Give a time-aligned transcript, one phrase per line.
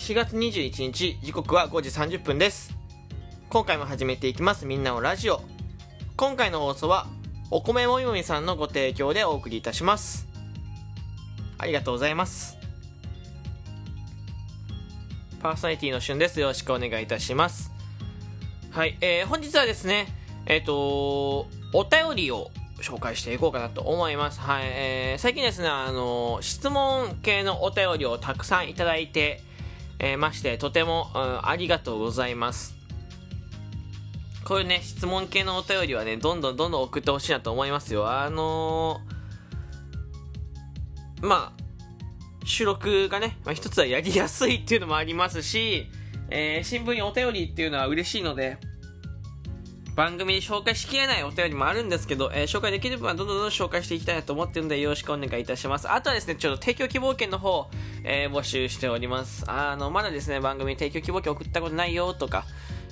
[0.00, 2.74] 4月21日時刻は5時30分です。
[3.50, 5.42] 今回も始めていきますみんなのラジオ。
[6.16, 7.06] 今回の放送は
[7.50, 10.26] お米もみもみさんのご提供でお送りいたします。
[11.58, 12.56] ありがとうございます。
[15.42, 16.40] パーソナリティのしゅんです。
[16.40, 17.70] よろしくお願いいたします。
[18.70, 20.06] はい、えー、本日はですね
[20.46, 24.40] えっ、ー、とお便りを紹介していこうかなと思います。
[24.40, 29.42] はい、えー、最近ですね、あの、質問系のお便りをたくさんいただいて、
[30.02, 32.74] えー、まして、とても、ありがとうございます。
[34.44, 38.10] こういうね、質問系のお便りはね、どんどんどんどん送ってほしいなと思いますよ。
[38.10, 41.60] あのー、まあ、
[42.46, 45.86] 収録がね、まあ、一つはやりやすいっていうのもありますし、
[46.30, 48.56] えー、新聞にお便りっていうのは嬉しいので、
[50.00, 55.92] 番組で紹介しきれないお便りもあるんですけど、えー、紹介できる分はどんどんどん紹介していきたいなと思ってるのでよろしくお願いいたします。
[55.92, 57.68] あとはですね、ちょっと提供希望券の方、
[58.02, 59.44] えー、募集しております。
[59.46, 62.46] あの、まだですね、番組に提供希望券送ったことないよとか、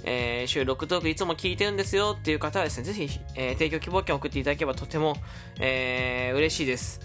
[0.04, 5.16] えー、収録トークいつも聞いてるんですよっていう方はですね、ぜひ、えー、提供希望券送っていただければとても、
[5.60, 7.00] えー、嬉しいです。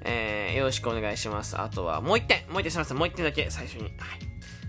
[0.00, 1.60] えー、よろしくお願いします。
[1.60, 2.94] あとは、もう一点、もう一点します。
[2.94, 3.82] もう一点だけ、最初に。
[3.82, 3.92] はい。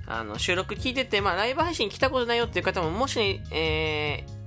[0.07, 4.42] あの、収録聞いてて、まあ、ライブ配信来たことないよっていう方も、もし、えー、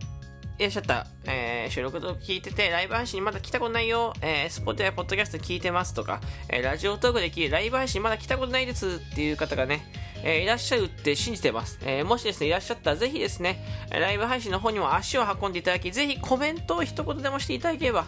[0.59, 9.84] いらっしゃった、えー、収録と聞いてて、ライブ配信まだ来たことないよ、えー、スポットやポッドキャスト聞いてますとか、えー、ラジオトークで聞いて、ライブ配信まだ来たことないですっていう方がね、
[10.25, 11.79] えー、いらっしゃるって信じてます。
[11.83, 18.07] えー、もしですね、いらっしゃったらぜひですね、ライブ配信の方にも足を運んでいただき、ぜひコメントを一言でもしていただければ、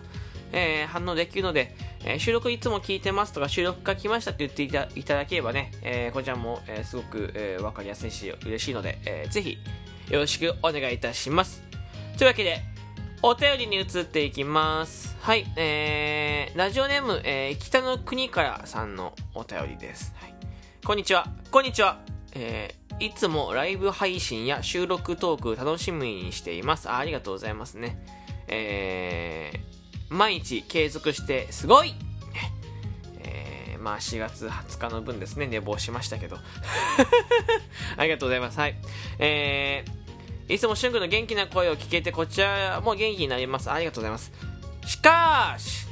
[0.53, 9.59] えー、反応できるので、えー、収録いつも聞いてますとか、収録が来ましたって言っていたいただければね、えー、こちらも、えー、すごく、えー、わかりやすいし、嬉しいので、えー、ぜひ、
[10.09, 11.63] よろしくお願いいたします。
[12.19, 12.64] というわけで、
[13.22, 15.16] お便りに移っていきます。
[15.20, 20.12] はい、えー、ラジオネーム、えー、北の国からさんのお便りです。
[20.17, 20.34] はい、
[20.84, 21.28] こんにちは。
[21.52, 22.01] こんにちは。
[22.33, 26.90] えー、いつもライブ配信や収録トーク楽しみにしています。
[26.90, 28.05] あありがとうございますね。
[28.48, 31.95] えー、毎日継続してすごい
[33.20, 36.36] えー、まあ4月20日の分ですね、寝坊しましたけど。
[37.96, 38.58] ありがとうございます。
[38.58, 38.74] はい。
[39.20, 39.98] えー、
[40.48, 43.70] いつもしゅんくんの元気な声を聞けてこちらも元気になります。
[43.70, 44.33] ありがとうございます。
[44.86, 45.86] しかし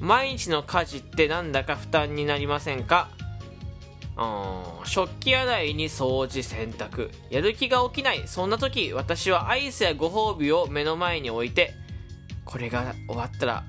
[0.00, 3.08] 毎日の家事ってなんだか負担になりませんか？
[4.16, 7.10] うん食器洗いに掃除洗濯。
[7.30, 8.22] やる気が起きない。
[8.26, 11.72] そんな時私はアイスやご褒美を目の前に置いて
[12.44, 13.64] これが終わったら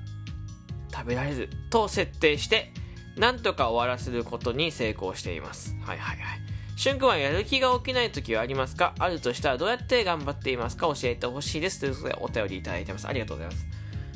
[0.92, 2.72] 食べられると設定して
[3.16, 5.74] なんとか終わらせることに成功しています。
[5.82, 6.40] はいはいはい。
[6.80, 8.94] しゅんくんはやる気が起きない時はありますか？
[8.98, 10.86] あるとしたらどうやって頑張っていますか？
[10.86, 11.78] 教えてほしいです。
[11.78, 13.06] ということでお便りいただいてます。
[13.06, 13.66] ありがとうございます。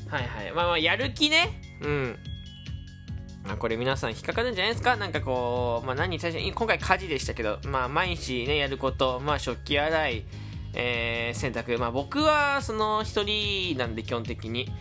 [0.08, 0.52] はいはい。
[0.54, 1.60] まあまあ、やる気ね。
[1.82, 2.16] うん。
[3.44, 4.97] まあ、これ皆さん引っかかるんじゃないですか？
[4.97, 10.25] なんかこう、まあ何に対して、今回家事でしたけど、まあ毎日ね、やること、まあ食器洗い、
[10.72, 11.78] えー、洗濯。
[11.78, 14.72] まあ僕はその一人なんで基本的に、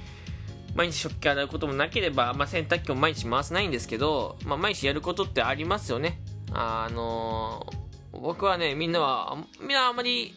[0.73, 6.21] 毎日食器洗うこともなければ、まあ洗濯機も毎日回せないんですけど、まあ毎日やることってありますよね。
[6.53, 10.33] あのー、僕はね、みんなは、みんなあんまり、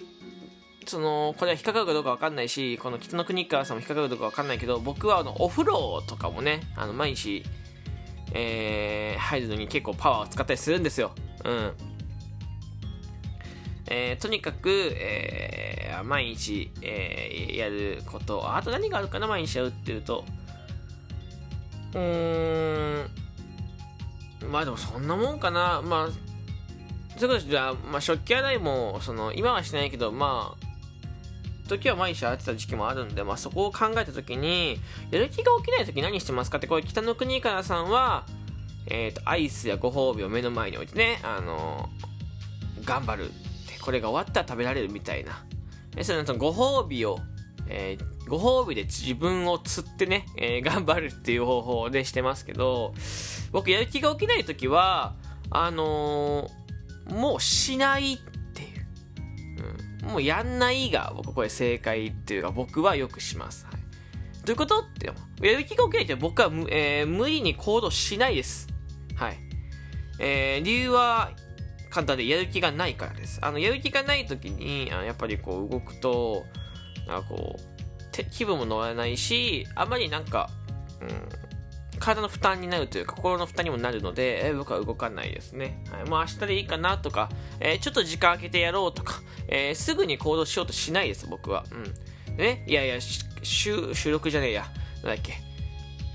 [0.87, 7.44] その、これは引っかかるかどうかわかんないし、この北の国川さんも引っかかるかどうかわかんないけど、僕はあの、お風呂とかもね、あの、毎日、
[8.32, 11.12] えー、入るのに結構パワーを使ったりするんですよ。
[11.44, 11.72] うん。
[13.88, 18.54] えー、とにかく、えー、毎日、えー、やること。
[18.56, 20.25] あと何があるかな、毎日やるっていうと。
[21.94, 23.26] うーん。
[24.45, 25.83] まあでもそんなもんかな。
[25.83, 26.09] まあ、
[27.19, 30.67] そういうことじゃあ、まあ食器洗いも、その、今はしてないけど、まあ、
[31.69, 34.79] 時は毎日洗ってた時期もあるんで、まあそこを考えた時に、
[35.11, 38.27] やる気が起きない時何してますかって、これ北の国からさんは、
[38.87, 41.89] えっ、ー、と、アイスやご褒美を目の前に置いてね、あの
[42.85, 43.29] 頑張るっ
[43.69, 45.45] て、これが終わったら食べられるみたいな。
[46.03, 47.19] そのご褒美を、
[47.69, 52.95] えー、ご褒美で自分を釣ってね、えー、 頑張るっていう方法でしてますけど、
[53.53, 55.15] 僕やる気が起きない時は
[55.51, 58.19] あのー、もうしないっ
[58.53, 63.75] ていう、うん、もうやんないが僕これ正解っていうか僕はよくします、はい、
[64.45, 68.69] どういうことってやる気が起きないって僕は、えー、無理に行動しないです。
[69.15, 69.39] はい、
[70.19, 71.31] えー、理由は
[71.91, 73.39] 簡単でやる気がないからです。
[73.43, 76.45] あのやる気がない時にあやっぱりこう動くと
[77.07, 77.76] なんかこう
[78.24, 80.51] 気分も乗らないしあまりなんか、
[81.01, 81.47] うん、
[81.98, 85.83] 体の負担になるというか心の負担にもなるので、え、僕は動かないですね。
[85.91, 87.28] はい、もう明日でいいかなとか、
[87.60, 91.65] えー、ちょっと時間空けてやろうとか、えー、すぐに行動しようとしないです、僕は。
[91.71, 92.36] うん。
[92.36, 92.97] ね、いやいや、
[93.42, 94.66] 収録じゃねえや。
[95.03, 95.34] なんだっけ。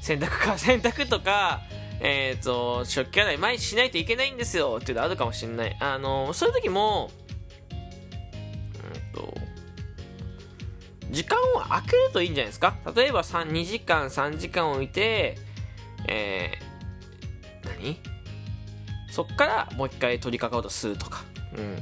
[0.02, 1.62] 洗濯か、 洗濯とか、
[2.00, 5.78] えっ、ー、と、食器洗い毎日しないといけないんですよっていうのあるかもしれない。
[5.80, 7.12] あの、そういう時も、
[11.12, 12.76] 時間を空けるといいんじゃないですか？
[12.96, 15.38] 例えば、2時間、3時間置いて、
[16.08, 18.00] えー、何？
[19.12, 21.24] そっからもう一回取り掛かろうとするとか。
[21.58, 21.78] うん。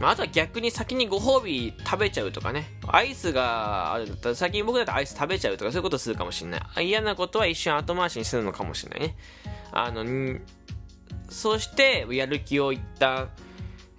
[0.00, 2.66] まあ、あとは逆に先にご褒美食べちゃうとかね。
[2.88, 6.86] アイスがあるんだったら先に僕だったらアイス食べちゃうとかそういうことするかもしれない。
[6.86, 9.16] 嫌なことは一瞬後回しにするのかもしれないね。
[9.70, 10.04] あの、
[11.28, 13.28] そしてやる気を一旦、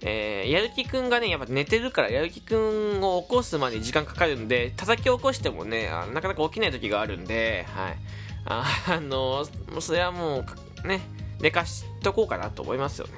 [0.06, 7.96] えー、やる気くんがね、やっぱ寝てるから、やる気くんを起こすまで時間かかるんで、叩き起こしてもね、あなかなか起きない時があるんで、はい。
[8.44, 10.44] あ、あのー、それはも
[10.84, 11.00] う、ね、
[11.40, 13.14] 寝かしとこうかなと思いますよね。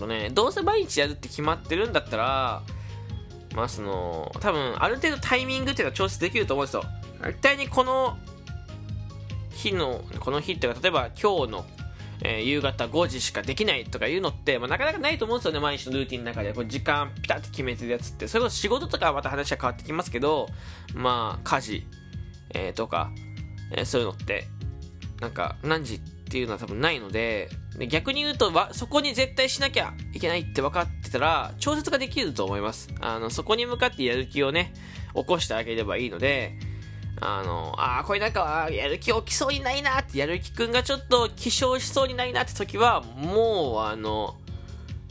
[0.00, 2.62] とね、どうせ毎日やるって決まってるんだったら、
[3.54, 6.84] まあその、多分ある程度タイミングっていうのは調節できると思うんですよ。
[7.26, 8.18] 絶対にこの
[9.52, 11.66] 日の、この日っていうか、例えば今日の、
[12.22, 16.52] えー、夕方5時しかできないとかいうのって、まあ、なかなかないと思うんですよね、毎日のルーティンの中で。
[16.52, 18.28] こう時間ピタッと決めてるやつって。
[18.28, 20.48] それこそ仕事とかはまた話は変わってきますけど、
[20.94, 21.86] まあ、家事、
[22.54, 23.10] えー、とか、
[23.72, 24.46] えー、そういうのって、
[25.20, 27.48] なんか、何時っていうのは多分ないので、
[27.88, 32.88] 逆に言うとわそこに絶対しなきゃいけないって分かってたら、調節ができると思います。
[33.00, 34.72] あの、そこに向かってやる気をね、
[35.14, 36.58] 起こしてあげればいいので、
[37.20, 44.36] あの、ああ、これなんか、やる気起きそうにないなって、やる気くんがちょっと起床しそうにないなって時は、もう、あの、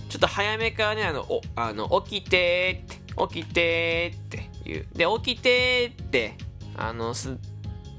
[0.10, 4.98] ちょっと早めからね、あの、おあの起きてーって、起きてーって言う。
[4.98, 6.36] で、起きてーって、
[6.76, 7.38] あの、す、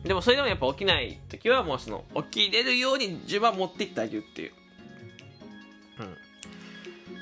[0.02, 4.52] でもそれでもやっぱ起きない時はもうその起きれるように順番持っていってあげるっていう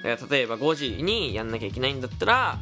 [0.02, 2.58] だから例えば5時にやんなきゃいけないんだったら、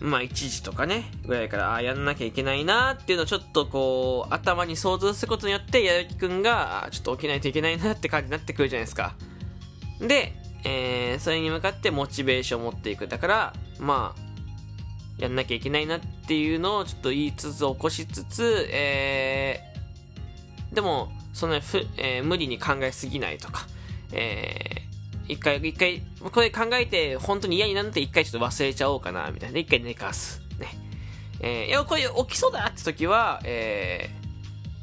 [0.00, 9.14] まあ1時とかね、ぐらいから、ああ、やんなきゃいけないなっていうのをちょっとこう、頭に想像することによって、やる気くんが、ちょっと起きないといけないなって感じになってくるじゃないですか。
[10.00, 10.32] で、
[10.64, 13.08] えー、それに向かってモチベーションを持っていく。
[13.08, 23.66] だから、まあ、やんなきゃいけないなっていうのをちょっと言いつつ、起こしつつ、えー、でも、そのふ、えー、無理に考えすぎないとか、
[24.12, 24.86] え
[25.30, 29.58] 一回、一回、これ考えて、本当に嫌になって一回ちょっと忘れちゃおうかな、みたいな。
[29.58, 30.42] 一回寝かす。
[30.58, 30.68] ね。
[31.40, 34.10] えー、いや、これ起きそうだって時は、え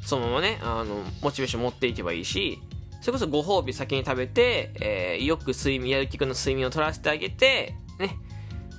[0.02, 2.60] ー、そのままね、あの、モチベーション持っていけばいいし、
[3.02, 8.18] それこそご褒美先に食べて、えー、よく睡眠、やる気くんの睡眠を取らせてあげて、ね、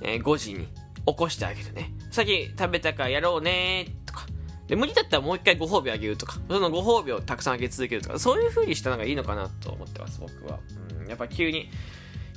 [0.01, 0.67] えー、5時に
[1.05, 1.93] 起こしてあげるね。
[2.11, 4.25] 先食べたからやろうねとか。
[4.67, 10.59] で、無理だったらもう一回ご褒美あげるとか、そのご褒美をたくさんあげ続けるとか、そういう風にしたのがいいのかなと思ってます、僕は。
[10.83, 11.69] うんやっぱ急に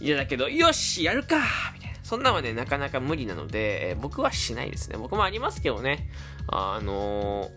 [0.01, 1.39] 嫌だけど、よしやるか
[1.75, 1.99] みたいな。
[2.03, 4.99] そんなはね、なかなか無理なので、えー、僕はしないですね。
[4.99, 6.09] 僕もありますけどね。
[6.49, 7.51] あの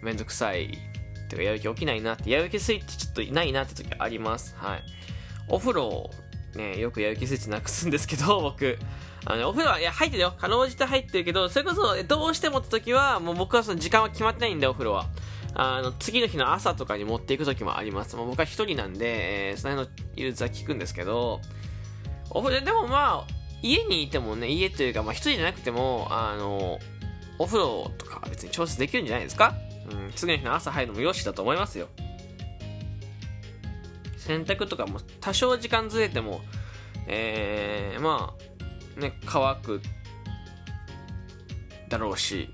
[0.00, 0.78] ー、めんどくさい。
[1.28, 4.56] てか、やる気起きないなって、やる気スイッチちょっといないなって時あります。
[4.58, 4.82] はい。
[5.48, 6.10] お風呂、
[6.54, 8.78] ね、よくやる気スイッチなくすんですけど、 僕。
[9.24, 10.32] あの、お風呂は、いや、入ってるよ。
[10.32, 15.06] かろうじて入ってるけど、それこそ、どうしてもって時は、もう僕はその時間は決まってないんで、お風呂は。
[15.60, 18.14] あの、次の日の朝とかに持っていく時もあります。
[18.14, 21.40] もう僕は一人なんで、えー、その辺の融通は聞くんですけど、
[22.30, 26.78] お風呂、でもまあ、家にいてもね、家というか、まあ一人じゃなくても、あの、
[27.40, 29.56] お風呂とか別に調節できるんじゃないですか？
[29.90, 31.88] うん、次の日の朝入るのもよしだと思いますよ。
[34.16, 36.40] 洗濯とかも多少時間ずれても、
[37.08, 38.32] えー、ま
[38.96, 39.80] あ、ね、乾く
[41.88, 42.48] だろうし、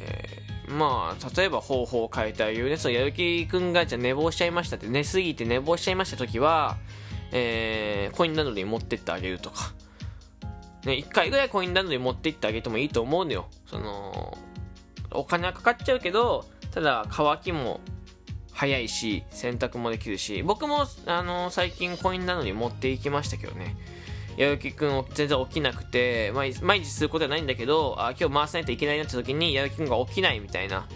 [0.00, 2.76] えーまあ、例えば方法を変えてあげるね。
[2.76, 6.78] そのやる気くんがじゃ寝坊しちゃいましたって、寝すぎて寝坊しちゃいました時は、
[7.32, 9.72] えー、コインランドリー持ってってあげるとか。
[10.84, 13.48] ね、一回ぐらいコインランドリー持ってってあげてもいいと思うのよ。
[13.66, 14.38] その、
[15.10, 17.80] お金はかかっちゃうけど、ただ乾きも
[18.52, 23.76] 早いし、洗濯もできるし、僕も、あの最近コインランドリー持って行きましたけどね。
[24.40, 30.88] やる気くん全然起きなくて、毎日することはないんだけど、あ、今日回さないといけないなって時に、やる気くんが起きないみたいな。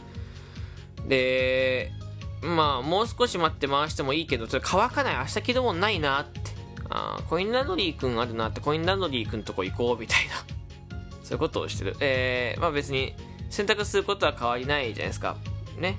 [1.06, 1.92] で、
[2.40, 6.40] まあ、もう少し待って回してもいいけど、それ乾かない、明日着るもんないなって。
[6.88, 10.36] あコインランドリーくんあるなって、コインランドリーくんとこ行こうみたいな。
[11.22, 11.96] そういうことをしてる。
[12.00, 13.14] えー、まあ別に、
[13.50, 15.36] 選択することは変わりないじゃないですか。
[15.76, 15.98] ね。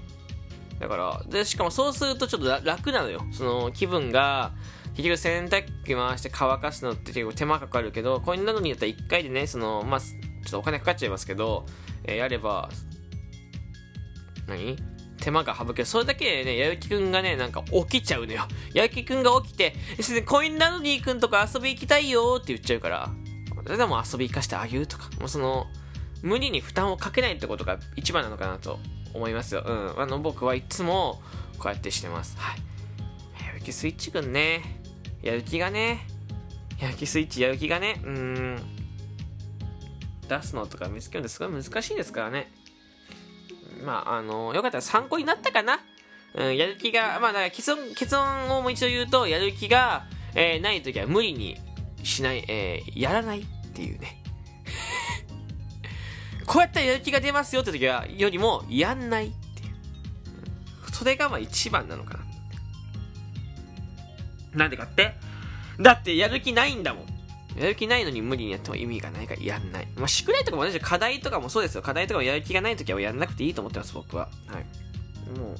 [0.80, 3.24] だから、で、しかもそうするとちょっと楽なのよ。
[3.32, 4.52] その気分が、
[4.96, 11.66] 結局洗濯機回して乾かすのって結構手間かかるけど、コインランドリーだったら1回でね、その、まあ、ちょっとお金かかっちゃいますけど、
[12.06, 12.70] えー、やれば、
[14.48, 14.78] 何？
[15.20, 15.86] 手間が省ける。
[15.86, 18.44] それだけでね、やる気くんがね、なんか起きちゃうのよ。
[18.74, 19.74] やる気くんが起きて、
[20.26, 23.10] コインランドリーくんとか遊び行きたいよって言っちゃうから、
[23.64, 25.66] それでも遊び行かしてあげるとか、もうその、
[26.22, 28.80] 無理に負担をかけないってことが一番なのかなと
[29.16, 29.64] 思いますよ。
[29.66, 30.00] うん。
[30.00, 31.22] あの、僕はいつも
[31.58, 32.38] こうやってしてます。
[32.38, 33.46] はい。
[33.46, 34.85] やる気スイッチくんね。
[35.26, 36.06] やる気がね。
[36.80, 38.00] やる気スイッチやる気がね。
[38.06, 38.58] うん。
[40.30, 42.52] 出すのとか見つけるのすごい難しいですからね。
[43.84, 45.80] まあ、あの、よかったら参考になったかな。
[46.36, 50.06] うん、やる気が、まあ、だから結論、結論をもう一度言うと、やる気が、
[50.36, 51.58] えー、ない時は無理に
[52.04, 54.22] しない、えー、やらないっていうね。
[56.46, 60.92] こうやったらやる気が出ますよって時は、よりも、やんないっていう。
[60.94, 62.35] それがまあ一番なのかな。
[64.56, 65.14] なんでかって？
[65.80, 67.06] だってやる気ないんだもん。
[67.60, 69.88] やる気ないのに無理にやっても意味がないからやんない。
[69.96, 71.82] まあ、宿題とかも同じ課題とかもそうですよ。
[71.82, 74.30] 課題とかもやる気がない時はやんなくていいと思ってます、僕は。
[74.48, 75.40] はい。
[75.40, 75.56] もう、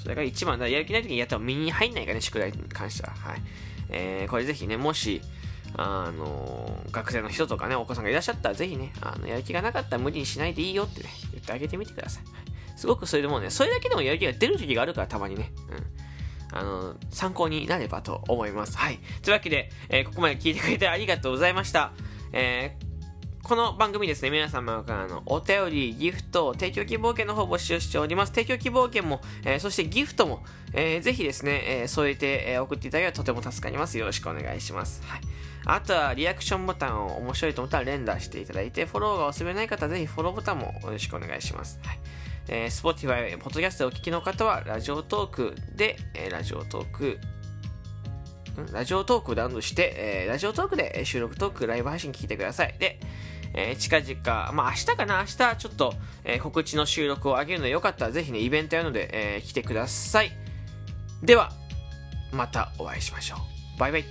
[0.00, 0.68] それが一番だ。
[0.68, 3.12] やる気ない時にやっても身に入んないからね、宿題に関しては。
[3.14, 3.42] はい。
[3.88, 5.20] えー、これぜひね、もし、
[5.74, 12.24] あの学生の人とかね、お子さんがいらっしゃったら、ぜひね、あの、やる気がなかったら無理にしないでいいよってね、言ってあげてみてください。
[12.76, 15.50] すごくそれでもね、それだけでもやる気が出る時があるから、たまにね。
[15.70, 15.86] うん。
[16.52, 18.76] あの、参考になればと思います。
[18.76, 18.98] はい。
[19.22, 21.92] というわけで、えー、ここまで聞いてくれてありがとうございました。
[22.32, 22.92] えー
[23.42, 28.30] この番組ですね、皆様からのお便り、ギフト、提供希望券の方募集しております。
[28.30, 33.98] 提供希望券も、えー、そしてギフトも、えー、ぜひですね、えー、添えて、えー、送っていただければとても助かります。
[33.98, 35.02] よろしくお願いします。
[35.04, 35.20] はい。
[35.66, 41.80] あとは、リアクションボタンを面白いと思ったら連打していただいて、フォローがおすめない方はぜひフォローボタンもよろしくお願いします。
[41.82, 41.98] はい。
[42.48, 47.18] えー、Spotify、ポッドキャストでお聞きの方は、ラジオトークで、えー、ラジオトーク、
[48.72, 52.74] ラジオトークをダウンロードして、えー、ラジオトークで収録トーク、ライブ配信聞いてください。
[52.78, 53.00] で、
[53.54, 55.20] えー、近々、まあ明日かな？
[55.20, 55.94] 明日ちょっと、
[56.24, 60.32] えー、告知の収録を上げるのでよかったらぜひね、イベントやるので、えー、来てください。
[61.22, 61.52] では、
[62.32, 63.36] またお会いしましょ
[63.76, 63.78] う。
[63.78, 64.04] バイバイ。